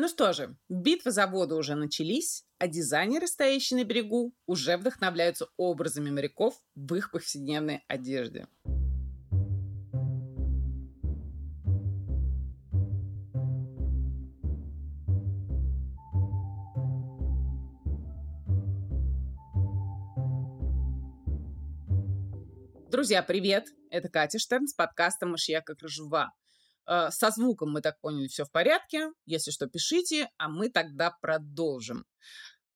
[0.00, 5.48] Ну что же, битвы за воду уже начались, а дизайнеры, стоящие на берегу, уже вдохновляются
[5.56, 8.46] образами моряков в их повседневной одежде.
[22.88, 23.66] Друзья, привет!
[23.90, 26.26] Это Катя Штерн с подкастом «Мышья как ржува».
[26.26, 26.47] Э,
[26.88, 29.10] со звуком мы так поняли, все в порядке.
[29.26, 32.06] Если что, пишите, а мы тогда продолжим.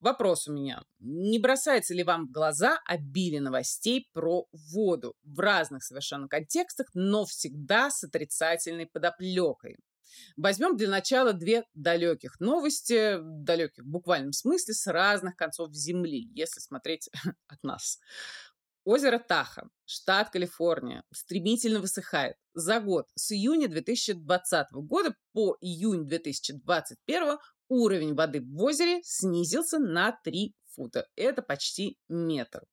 [0.00, 0.82] Вопрос у меня.
[0.98, 7.24] Не бросается ли вам в глаза обилие новостей про воду в разных совершенно контекстах, но
[7.24, 9.76] всегда с отрицательной подоплекой?
[10.36, 16.60] Возьмем для начала две далеких новости, далеких в буквальном смысле, с разных концов Земли, если
[16.60, 17.08] смотреть
[17.46, 18.00] от нас.
[18.84, 22.36] Озеро Таха, штат Калифорния, стремительно высыхает.
[22.54, 30.12] За год с июня 2020 года по июнь 2021 уровень воды в озере снизился на
[30.24, 31.06] 3 фута.
[31.14, 32.64] Это почти метр.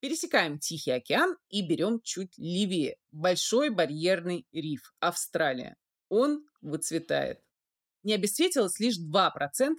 [0.00, 2.98] Пересекаем Тихий океан и берем чуть левее.
[3.10, 5.76] Большой барьерный риф, Австралия.
[6.10, 7.40] Он выцветает.
[8.04, 9.30] Не обесцветилось лишь 2%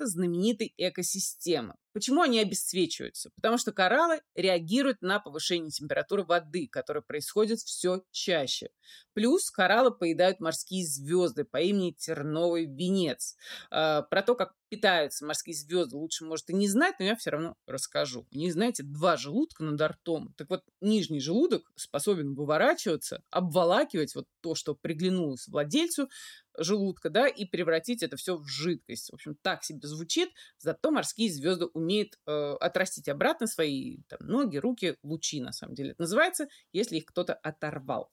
[0.02, 1.76] знаменитой экосистемы.
[1.96, 3.30] Почему они обесцвечиваются?
[3.38, 8.68] Потому что кораллы реагируют на повышение температуры воды, которое происходит все чаще.
[9.14, 13.38] Плюс кораллы поедают морские звезды по имени терновый венец.
[13.72, 17.30] А, про то, как питаются морские звезды, лучше, может, и не знать, но я все
[17.30, 18.28] равно расскажу.
[18.32, 20.34] Не знаете, два желудка над ртом.
[20.36, 26.10] Так вот, нижний желудок способен выворачиваться, обволакивать вот то, что приглянулось владельцу
[26.58, 29.10] желудка, да, и превратить это все в жидкость.
[29.12, 34.58] В общем, так себе звучит, зато морские звезды умеют э, отрастить обратно свои там, ноги,
[34.58, 38.12] руки, лучи, на самом деле это называется, если их кто-то оторвал.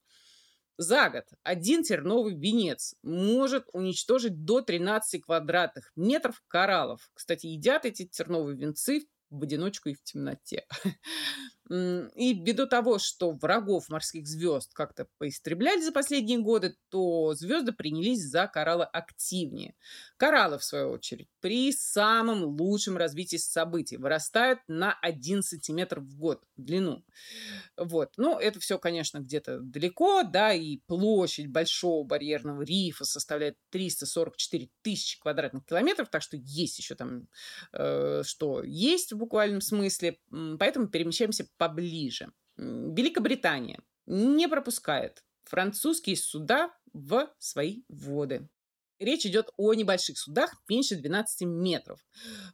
[0.79, 7.11] За год один терновый венец может уничтожить до 13 квадратных метров кораллов.
[7.15, 10.67] Кстати, едят эти терновые венцы в одиночку и в темноте.
[11.71, 18.23] И ввиду того, что врагов морских звезд как-то поистребляли за последние годы, то звезды принялись
[18.23, 19.75] за кораллы активнее.
[20.17, 26.43] Кораллы, в свою очередь, при самом лучшем развитии событий вырастают на 1 сантиметр в год
[26.57, 27.05] в длину.
[27.77, 28.11] Вот.
[28.17, 35.21] Ну, это все, конечно, где-то далеко, да, и площадь большого барьерного рифа составляет 344 тысячи
[35.21, 37.29] квадратных километров, так что есть еще там,
[37.73, 40.19] э, что есть в буквальном смысле.
[40.59, 42.33] Поэтому перемещаемся поближе.
[42.57, 48.49] Великобритания не пропускает французские суда в свои воды.
[49.03, 51.99] Речь идет о небольших судах меньше 12 метров.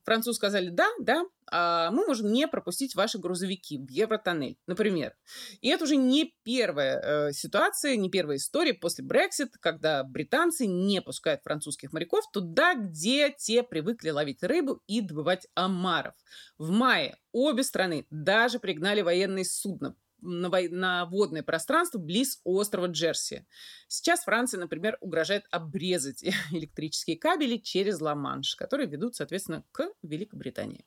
[0.02, 5.14] Французы сказали, да, да, а мы можем не пропустить ваши грузовики в Евротоннель, например.
[5.60, 11.02] И это уже не первая э, ситуация, не первая история после Brexit, когда британцы не
[11.02, 16.14] пускают французских моряков туда, где те привыкли ловить рыбу и добывать омаров.
[16.56, 20.60] В мае обе страны даже пригнали военные судна на, во...
[20.68, 23.46] на водное пространство близ острова Джерси.
[23.86, 30.84] Сейчас Франция, например, угрожает обрезать электрические кабели через Ла-Манш, которые ведут, соответственно, к Великобритании.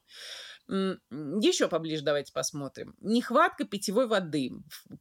[0.67, 2.95] Еще поближе давайте посмотрим.
[3.01, 4.51] Нехватка питьевой воды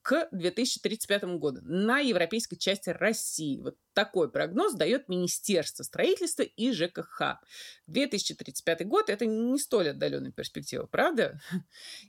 [0.03, 3.61] к 2035 году на европейской части России.
[3.61, 7.41] Вот такой прогноз дает Министерство строительства и ЖКХ.
[7.87, 11.41] 2035 год– это не столь отдаленная перспектива, правда?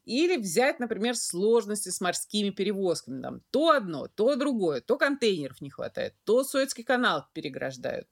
[0.06, 3.22] Или взять, например, сложности с морскими перевозками.
[3.22, 8.08] Там то одно, то другое, то контейнеров не хватает, то Суэцкий канал переграждают.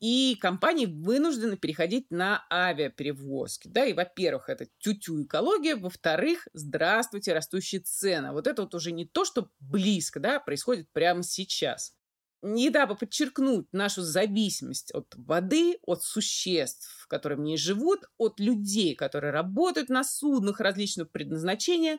[0.00, 3.68] И компании вынуждены переходить на авиаперевозки.
[3.68, 8.32] Да, и, во-первых, это тю-тю экология, во-вторых, здравствуйте, растущие цены.
[8.32, 11.94] Вот это вот уже не то, что близко, да, происходит прямо сейчас
[12.44, 17.06] и дабы подчеркнуть нашу зависимость от воды, от существ,
[17.36, 21.98] в ней живут, от людей, которые работают на суднах различного предназначения.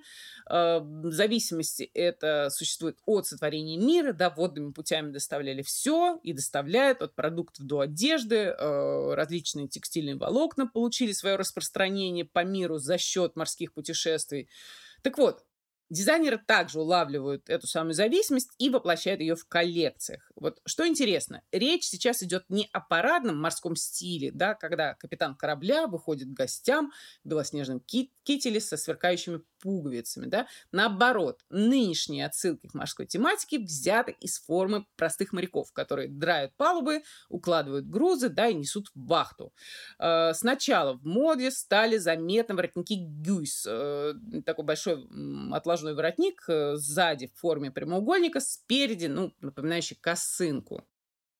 [0.49, 7.15] Э, зависимости это существует от сотворения мира, да, водными путями доставляли все и доставляют от
[7.15, 8.35] продуктов до одежды.
[8.35, 14.49] Э, различные текстильные волокна получили свое распространение по миру за счет морских путешествий.
[15.01, 15.44] Так вот,
[15.89, 20.31] Дизайнеры также улавливают эту самую зависимость и воплощают ее в коллекциях.
[20.35, 25.87] Вот что интересно, речь сейчас идет не о парадном морском стиле, да, когда капитан корабля
[25.87, 26.91] выходит к гостям
[27.23, 30.27] в белоснежном кителе со сверкающими пуговицами.
[30.27, 30.47] Да?
[30.71, 37.89] Наоборот, нынешние отсылки к морской тематике взяты из формы простых моряков, которые драют палубы, укладывают
[37.89, 39.51] грузы да, и несут в вахту.
[39.97, 44.13] Э, сначала в моде стали заметны воротники гюйс, э,
[44.45, 45.07] такой большой
[45.51, 50.85] отложной воротник э, сзади в форме прямоугольника, спереди, ну, напоминающий косынку.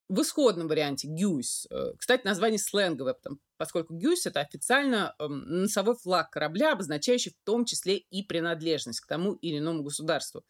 [0.08, 3.16] В исходном варианте гюйс, э, кстати, название сленговое,
[3.58, 9.08] поскольку гюйс– это официально эм, носовой флаг корабля, обозначающий в том числе и принадлежность к
[9.08, 10.46] тому или иному государству.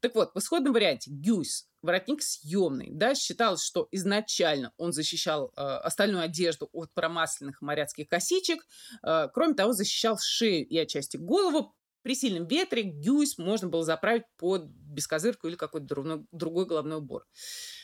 [0.00, 2.90] Так вот, в исходном варианте гюйс– воротник съемный.
[2.90, 8.66] Да, считалось, что изначально он защищал э, остальную одежду от промасленных моряцких косичек.
[9.02, 11.74] Э, кроме того, защищал шею и отчасти голову,
[12.08, 17.26] при сильном ветре гюйс можно было заправить под бескозырку или какой-то другой головной убор.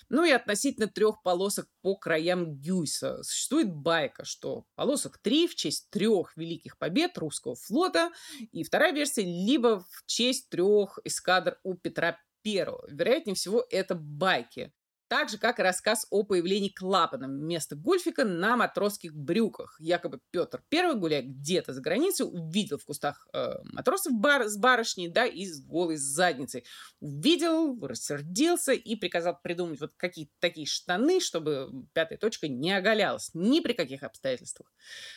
[0.09, 3.23] Ну и относительно трех полосок по краям Гюйса.
[3.23, 8.13] Существует байка, что полосок три в честь трех великих побед русского флота,
[8.51, 12.83] и вторая версия либо в честь трех эскадр у Петра Первого.
[12.91, 14.73] Вероятнее всего, это байки
[15.15, 19.77] так же, как и рассказ о появлении клапана вместо гульфика на матросских брюках.
[19.79, 25.07] Якобы Петр I, гуляя где-то за границей, увидел в кустах э, матросов бар с барышней,
[25.07, 26.65] да, и с голой задницей.
[26.99, 33.61] Увидел, рассердился и приказал придумать вот какие-то такие штаны, чтобы пятая точка не оголялась ни
[33.61, 34.73] при каких обстоятельствах.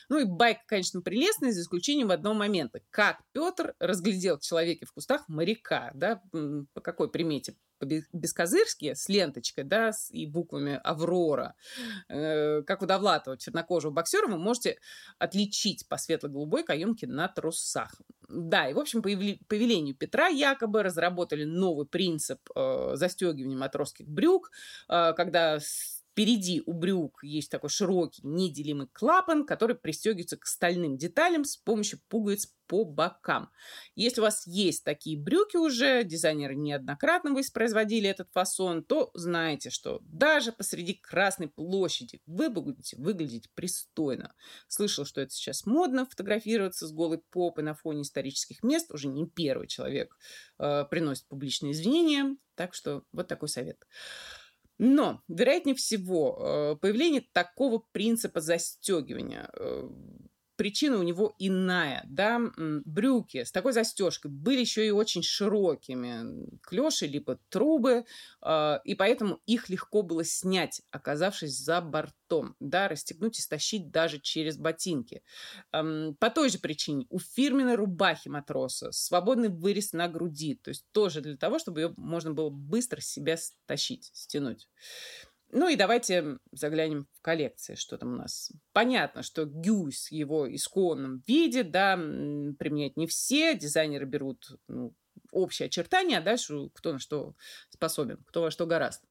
[0.10, 2.82] Ну и байка, конечно, прелестная, за исключением одного момента.
[2.92, 6.22] Как Петр разглядел в человеке в кустах моряка, да,
[6.76, 7.56] по какой примете?
[7.80, 11.56] По-бескозырски с ленточкой, да, и буквами «Аврора»,
[12.10, 14.78] э, как у Довлатова, чернокожего боксера, вы можете
[15.20, 18.02] отличить по светло-голубой каемке на трусах.
[18.30, 24.08] Да, и, в общем, по, по велению Петра якобы разработали новый принцип э, застегивания матросских
[24.08, 24.52] брюк,
[24.90, 25.60] э, когда
[26.18, 32.00] Впереди у брюк есть такой широкий неделимый клапан, который пристегивается к стальным деталям с помощью
[32.10, 33.52] пуговиц по бокам.
[33.94, 40.00] Если у вас есть такие брюки уже, дизайнеры неоднократно воспроизводили этот фасон, то знаете, что
[40.02, 44.34] даже посреди Красной площади вы будете выглядеть пристойно.
[44.68, 48.92] Слышал, что это сейчас модно, фотографироваться с голой попой на фоне исторических мест.
[48.92, 50.18] Уже не первый человек
[50.58, 52.36] э, приносит публичные извинения.
[52.56, 53.86] Так что вот такой совет.
[54.80, 59.90] Но, вероятнее всего, э, появление такого принципа застегивания э,
[60.58, 67.08] причина у него иная, да, брюки с такой застежкой были еще и очень широкими, клеши
[67.08, 68.06] либо трубы,
[68.42, 74.20] э, и поэтому их легко было снять, оказавшись за бортом, да, расстегнуть и стащить даже
[74.20, 75.24] через ботинки.
[75.72, 81.22] По той же причине у фирменной рубахи матроса свободный вырез на груди, то есть тоже
[81.22, 84.68] для того, чтобы ее можно было быстро себя стащить, стянуть.
[85.52, 88.52] Ну и давайте заглянем в коллекции, что там у нас.
[88.74, 93.56] Понятно, что гюйс его исконном виде, да, применять не все.
[93.56, 94.94] Дизайнеры берут ну,
[95.32, 97.34] общие очертания, а дальше кто на что
[97.70, 99.04] способен, кто во что гораст.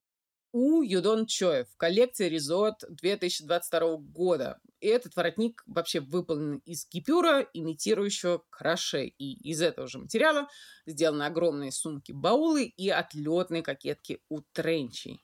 [0.53, 4.59] У Юдон Чоя в коллекции Резот 2022 года.
[4.81, 9.06] И этот воротник вообще выполнен из гипюра, имитирующего краше.
[9.06, 10.49] И из этого же материала
[10.87, 15.23] сделаны огромные сумки-баулы и отлетные кокетки у тренчей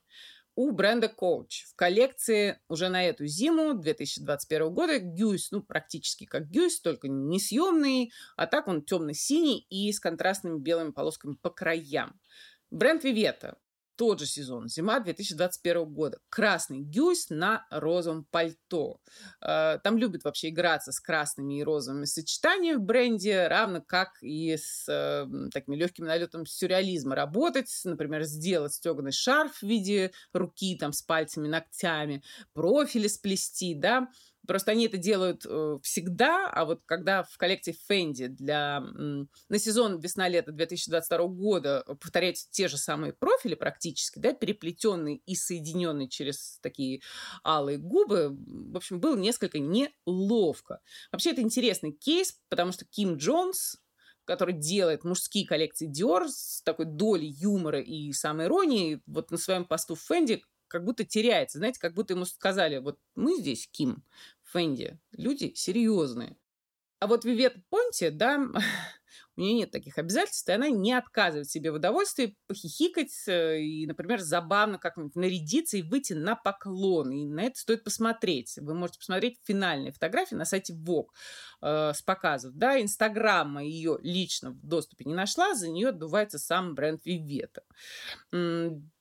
[0.54, 1.64] у бренда Coach.
[1.66, 7.40] В коллекции уже на эту зиму 2021 года Гюйс, ну, практически как Гюйс, только не
[7.40, 12.20] съемный, а так он темно-синий и с контрастными белыми полосками по краям.
[12.70, 13.58] Бренд Вивета
[13.96, 16.18] тот же сезон, зима 2021 года.
[16.28, 19.00] Красный гюйс на розовом пальто.
[19.40, 24.56] Э, там любят вообще играться с красными и розовыми сочетаниями в бренде, равно как и
[24.56, 27.70] с э, такими легким налетом сюрреализма работать.
[27.84, 32.22] Например, сделать стеганый шарф в виде руки там с пальцами, ногтями,
[32.52, 34.08] профили сплести, да,
[34.46, 40.00] Просто они это делают э, всегда, а вот когда в коллекции Fendi для, на сезон
[40.00, 47.02] весна-лето 2022 года повторяются те же самые профили практически, да, переплетенные и соединенные через такие
[47.44, 50.80] алые губы, в общем, было несколько неловко.
[51.12, 53.76] Вообще это интересный кейс, потому что Ким Джонс,
[54.24, 59.64] который делает мужские коллекции Dior с такой долей юмора и самой иронии, вот на своем
[59.64, 60.42] посту в Fendi
[60.72, 61.58] как будто теряется.
[61.58, 64.02] Знаете, как будто ему сказали, вот мы здесь, Ким,
[64.44, 66.36] Фэнди, люди серьезные.
[66.98, 68.38] А вот Вивет Понти, да,
[69.36, 73.86] у нее нет таких обязательств, и она не отказывает себе в удовольствии похихикать э, и,
[73.86, 77.10] например, забавно как-нибудь нарядиться и выйти на поклон.
[77.10, 78.56] И на это стоит посмотреть.
[78.58, 81.08] Вы можете посмотреть финальные фотографии на сайте Vogue
[81.60, 82.54] э, с показов.
[82.54, 87.62] Да, Инстаграма ее лично в доступе не нашла, за нее отдувается сам бренд Вивета.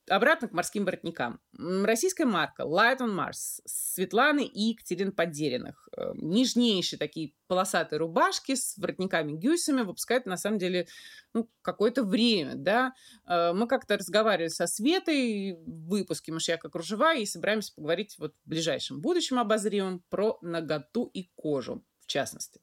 [0.10, 1.40] Обратно к морским воротникам.
[1.58, 5.88] Российская марка Light on Mars Светланы и Екатерины Подериных.
[5.96, 10.88] Э, нежнейшие такие полосатые рубашки с воротниками-гюсами выпускают на самом деле
[11.34, 12.56] ну, какое-то время.
[12.56, 12.94] Да?
[13.28, 18.50] Э, мы как-то разговаривали со Светой в выпуске «Мышьяка кружева» и собираемся поговорить вот в
[18.50, 22.62] ближайшем будущем обозримом про наготу и кожу в частности.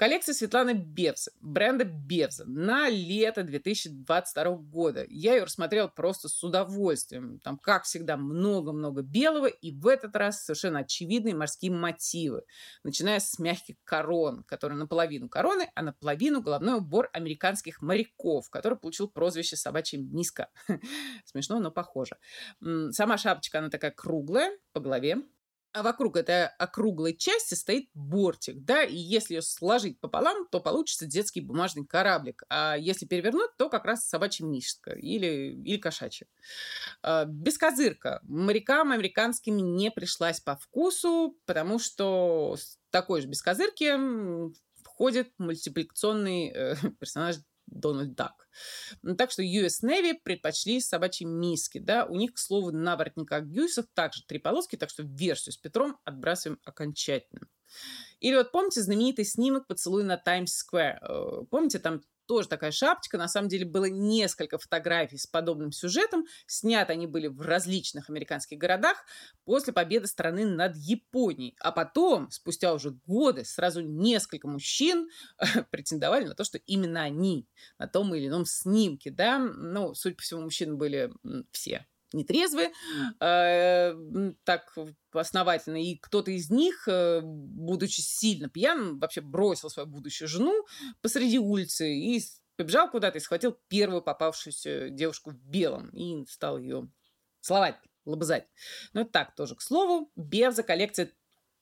[0.00, 5.04] Коллекция Светланы Бевзы, бренда Бевза, на лето 2022 года.
[5.10, 7.38] Я ее рассмотрела просто с удовольствием.
[7.40, 12.44] Там, как всегда, много-много белого, и в этот раз совершенно очевидные морские мотивы.
[12.82, 19.06] Начиная с мягких корон, которые наполовину короны, а наполовину головной убор американских моряков, который получил
[19.06, 20.48] прозвище «собачья миска».
[21.26, 22.16] Смешно, но похоже.
[22.92, 25.18] Сама шапочка, она такая круглая по голове,
[25.72, 31.06] а вокруг этой округлой части стоит бортик, да, и если ее сложить пополам, то получится
[31.06, 36.26] детский бумажный кораблик, а если перевернуть, то как раз собачья мишка или, или кошачья.
[37.02, 42.56] А, Бескозырка морякам американским не пришлась по вкусу, потому что
[42.90, 43.96] такой же бескозырки
[44.82, 47.36] входит мультипликационный э, персонаж
[47.70, 48.48] Дональд Дак.
[49.16, 51.78] Так что US Navy предпочли собачьи миски.
[51.78, 52.04] Да?
[52.04, 55.98] У них, к слову, на воротниках Гюйсов также три полоски, так что версию с Петром
[56.04, 57.48] отбрасываем окончательно.
[58.18, 60.98] Или вот помните знаменитый снимок «Поцелуй на Таймс-сквер»?
[61.00, 63.18] Э, помните, там тоже такая шапочка.
[63.18, 66.26] На самом деле было несколько фотографий с подобным сюжетом.
[66.46, 69.04] Сняты они были в различных американских городах
[69.44, 71.56] после победы страны над Японией.
[71.58, 75.08] А потом, спустя уже годы, сразу несколько мужчин
[75.72, 77.48] претендовали на то, что именно они
[77.80, 79.10] на том или ином снимке.
[79.10, 79.40] Да?
[79.40, 81.10] Ну, судя по всему, мужчины были
[81.50, 82.72] все нетрезвы,
[83.20, 83.94] э,
[84.44, 84.76] так
[85.12, 90.66] основательно, и кто-то из них, э, будучи сильно пьяным, вообще бросил свою будущую жену
[91.00, 92.20] посреди улицы и
[92.56, 96.90] побежал куда-то и схватил первую попавшуюся девушку в белом и стал ее
[97.40, 98.46] целовать, лобызать.
[98.92, 100.10] Но это так тоже, к слову.
[100.14, 101.10] Бевза коллекция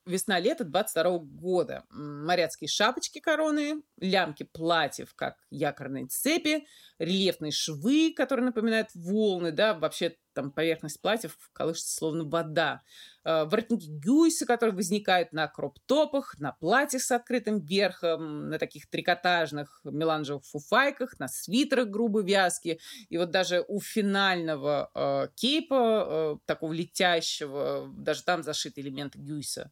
[0.08, 1.84] весна-лето 22 года.
[1.90, 6.66] Моряцкие шапочки короны, лямки платьев, как якорные цепи,
[6.98, 12.82] рельефные швы, которые напоминают волны, да, вообще там поверхность платьев колышется словно вода.
[13.28, 19.82] Э, воротники гюйса, которые возникают на кроп-топах, на платьях с открытым верхом, на таких трикотажных
[19.84, 22.80] меланжевых фуфайках, на свитерах грубой вязки.
[23.10, 29.70] И вот даже у финального э, кейпа, э, такого летящего, даже там зашиты элементы гюйса.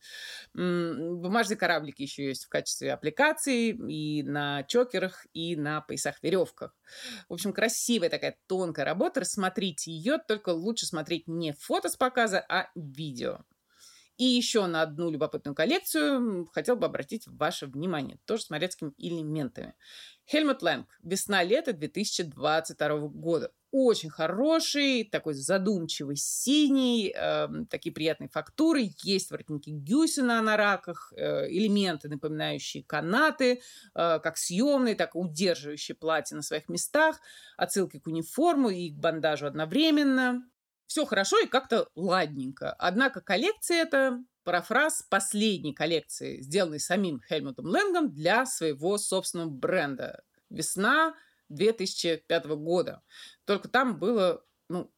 [0.53, 6.77] Бумажные кораблики еще есть в качестве аппликации и на чокерах, и на поясах-веревках.
[7.31, 9.21] В общем, красивая такая тонкая работа.
[9.21, 13.46] Рассмотрите ее, только лучше смотреть не фото с показа, а видео.
[14.17, 19.75] И еще на одну любопытную коллекцию хотел бы обратить ваше внимание, тоже с морецкими элементами.
[20.29, 20.89] Хельмут Лэнг.
[21.03, 23.53] Весна-лето 2022 года.
[23.71, 28.91] Очень хороший, такой задумчивый синий, э, такие приятные фактуры.
[29.03, 33.61] Есть воротники Гюсина на раках, э, элементы, напоминающие канаты,
[33.95, 37.21] э, как съемные, так и удерживающие платье на своих местах,
[37.57, 40.43] отсылки к униформу и к бандажу одновременно
[40.87, 42.73] все хорошо и как-то ладненько.
[42.73, 50.23] Однако коллекция это парафраз последней коллекции, сделанной самим Хельмутом Лэнгом для своего собственного бренда.
[50.51, 51.15] Весна
[51.49, 53.03] 2005 года.
[53.45, 54.93] Только там было ну,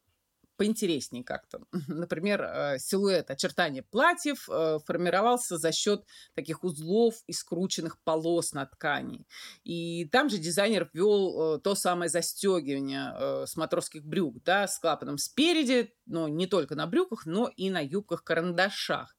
[0.59, 1.61] поинтереснее как-то.
[1.89, 8.67] Например, э, силуэт, очертания платьев э, формировался за счет таких узлов и скрученных полос на
[8.67, 9.25] ткани.
[9.65, 15.17] И там же дизайнер ввел э, то самое застегивание с матросских брюк, да, с клапаном
[15.17, 19.17] спереди, но не только на брюках, но и на юбках-карандашах.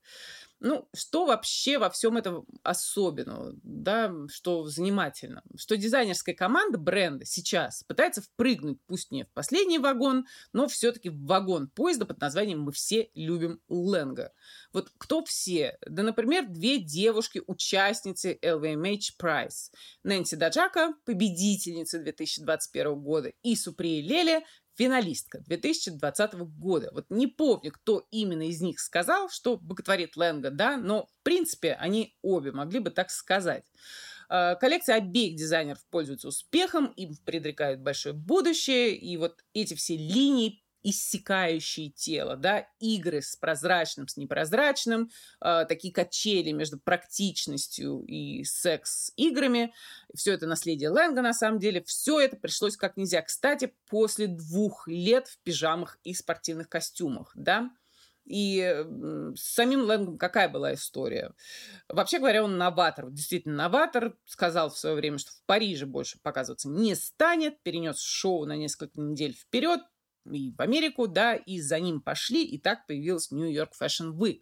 [0.62, 5.42] Ну, что вообще во всем этом особенного, да, что занимательно?
[5.56, 11.25] Что дизайнерская команда бренда сейчас пытается впрыгнуть, пусть не в последний вагон, но все-таки в
[11.25, 14.34] вагон поезда под названием «Мы все любим Ленга».
[14.74, 15.78] Вот кто все?
[15.88, 19.72] Да, например, две девушки-участницы LVMH Prize.
[20.04, 24.44] Нэнси Даджака, победительница 2021 года, и Суприя Леля,
[24.79, 26.89] финалистка 2020 года.
[26.93, 31.74] Вот не помню, кто именно из них сказал, что боготворит Лэнга, да, но в принципе
[31.74, 33.65] они обе могли бы так сказать.
[34.29, 40.63] А, коллекция обеих дизайнеров пользуется успехом, им предрекают большое будущее, и вот эти все линии
[40.83, 45.09] иссякающие тело, да, игры с прозрачным, с непрозрачным,
[45.41, 49.74] э, такие качели между практичностью и секс-играми.
[50.15, 51.83] Все это наследие Лэнга, на самом деле.
[51.83, 57.69] Все это пришлось как нельзя кстати после двух лет в пижамах и спортивных костюмах, да.
[58.29, 58.62] И
[59.36, 61.33] с самим Лэнгом какая была история?
[61.88, 64.15] Вообще говоря, он новатор, действительно новатор.
[64.25, 69.01] Сказал в свое время, что в Париже больше показываться не станет, перенес шоу на несколько
[69.01, 69.81] недель вперед,
[70.26, 74.42] и в Америку, да, и за ним пошли, и так появилась York Fashion Week.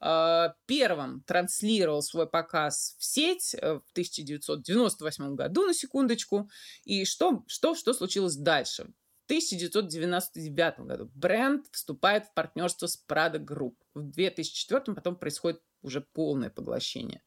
[0.00, 6.50] А, первым транслировал свой показ в сеть э, в 1998 году, на секундочку.
[6.84, 8.92] И что, что, что случилось дальше?
[9.22, 13.76] В 1999 году бренд вступает в партнерство с Prada Group.
[13.94, 17.22] В 2004 потом происходит уже полное поглощение.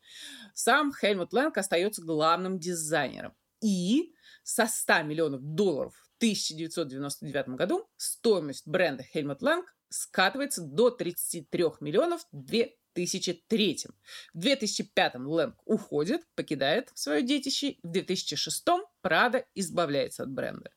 [0.53, 3.33] Сам Хельмут Лэнг остается главным дизайнером.
[3.61, 4.13] И
[4.43, 12.45] со 100 миллионов долларов 1999 году стоимость бренда Хельмут Лэнг скатывается до 33 миллионов в
[12.45, 13.87] 2003.
[14.33, 17.77] В 2005 Лэнг уходит, покидает свое детище.
[17.83, 18.65] В 2006
[19.01, 20.71] Прада избавляется от бренда.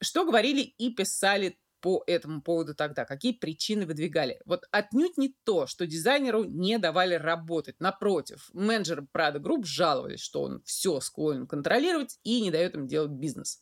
[0.00, 3.04] Что говорили и писали по этому поводу тогда?
[3.04, 4.40] Какие причины выдвигали?
[4.46, 7.78] Вот отнюдь не то, что дизайнеру не давали работать.
[7.78, 13.10] Напротив, менеджеры Prada Group жаловались, что он все склонен контролировать и не дает им делать
[13.10, 13.60] бизнес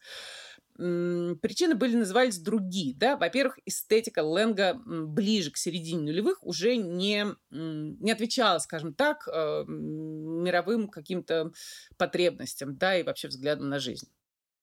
[1.40, 2.94] причины были назывались другие.
[2.96, 3.16] Да?
[3.16, 10.88] Во-первых, эстетика Лэнга ближе к середине нулевых уже не, не отвечала, скажем так, э, мировым
[10.88, 11.52] каким-то
[11.96, 14.08] потребностям да, и вообще взглядам на жизнь.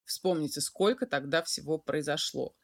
[0.03, 2.55] Вспомните, сколько тогда всего произошло.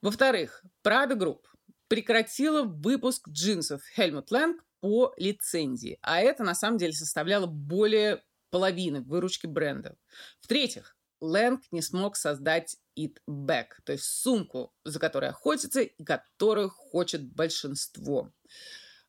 [0.00, 1.40] Во-вторых, Prada Group
[1.88, 9.00] прекратила выпуск джинсов Helmut Lang по лицензии, а это на самом деле составляло более половины
[9.00, 9.96] выручки бренда.
[10.40, 16.68] В-третьих, Лэнг не смог создать It Back, то есть сумку, за которой охотится и которую
[16.68, 18.32] хочет большинство.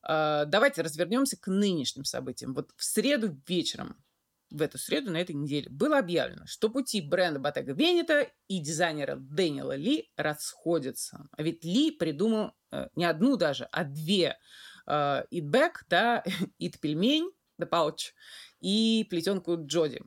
[0.07, 2.53] Uh, давайте развернемся к нынешним событиям.
[2.53, 4.03] Вот в среду вечером,
[4.51, 9.15] в эту среду на этой неделе, было объявлено, что пути бренда Bottega Veneta и дизайнера
[9.15, 11.27] Дэниела Ли расходятся.
[11.31, 14.37] А ведь Ли придумал uh, не одну даже, а две
[14.87, 16.23] It Back, да,
[16.61, 18.11] It Пельмень, The Pouch
[18.59, 20.01] и плетенку Джоди.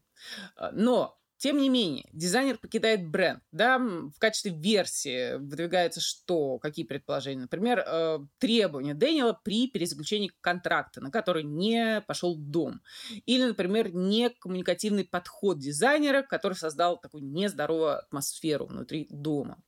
[0.73, 3.43] Но тем не менее, дизайнер покидает бренд.
[3.53, 6.59] Да, в качестве версии выдвигается что?
[6.59, 7.43] Какие предположения?
[7.43, 12.81] Например, э, требования Дэниела при перезаключении контракта, на который не пошел дом.
[13.27, 19.63] Или, например, некоммуникативный подход дизайнера, который создал такую нездоровую атмосферу внутри дома.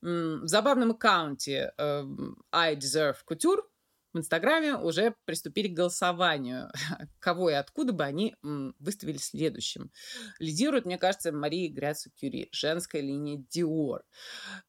[0.00, 2.04] В забавном аккаунте э,
[2.52, 3.62] I Deserve Couture
[4.12, 6.70] в Инстаграме уже приступили к голосованию,
[7.18, 8.36] кого и откуда бы они
[8.78, 9.90] выставили следующим.
[10.38, 14.00] Лидирует, мне кажется, Мария Гряцу Кюри, женская линия Dior.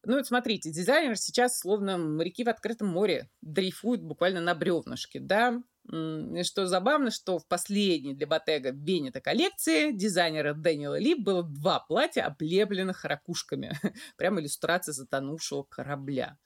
[0.03, 5.61] Ну вот смотрите, дизайнер сейчас словно моряки в открытом море дрейфуют буквально на бревнышке, да,
[5.91, 11.81] и что забавно, что в последней для Ботега Венета коллекции дизайнера Дэниела Ли было два
[11.81, 13.77] платья, облепленных ракушками.
[14.17, 16.37] Прямо иллюстрация затонувшего корабля.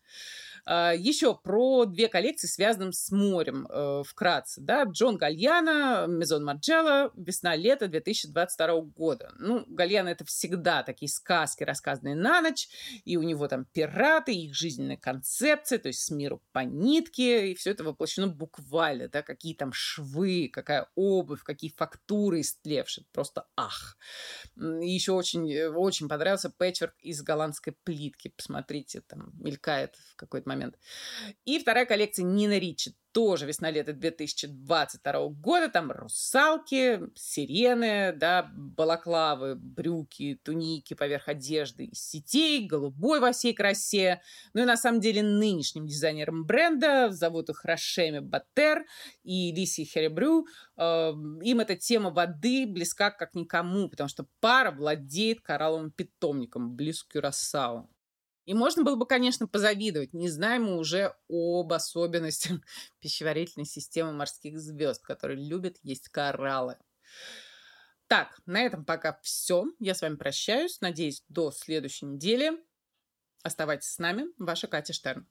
[0.69, 4.59] А, Еще про две коллекции, связанные с морем, э, вкратце.
[4.59, 4.83] Да?
[4.83, 9.31] Джон Гальяна, Мезон Марджелла, весна-лето 2022 года.
[9.39, 12.67] Ну, Гальяна это всегда такие сказки, рассказанные на ночь,
[13.05, 17.55] и у него там пираты, их жизненная концепция, то есть с миру по нитке, и
[17.55, 23.97] все это воплощено буквально, да, какие там швы, какая обувь, какие фактуры истлевшие, просто ах.
[24.57, 30.56] Еще очень, э, очень понравился пэтчворк из голландской плитки, посмотрите, там мелькает в какой-то момент
[30.57, 30.75] момент.
[31.45, 35.69] И вторая коллекция Нина Ричи, тоже весна-лето 2022 года.
[35.69, 44.21] Там русалки, сирены, да, балаклавы, брюки, туники поверх одежды из сетей, голубой во всей красе.
[44.53, 48.85] Ну и на самом деле нынешним дизайнером бренда зовут их Рошеми Баттер
[49.23, 50.45] и Лиси Херебрю.
[50.77, 57.03] Э, им эта тема воды близка как никому, потому что пара владеет коралловым питомником близ
[57.03, 57.89] Кюрасао.
[58.47, 62.61] И можно было бы, конечно, позавидовать, не знаем мы уже об особенностях
[63.01, 66.77] пищеварительной системы морских звезд, которые любят есть кораллы.
[68.07, 69.65] Так, на этом пока все.
[69.79, 70.79] Я с вами прощаюсь.
[70.79, 72.53] Надеюсь, до следующей недели.
[73.43, 74.27] Оставайтесь с нами.
[74.37, 75.27] Ваша Катя Штерн.